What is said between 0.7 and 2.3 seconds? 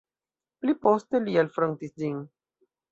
poste li alfrontis ĝin.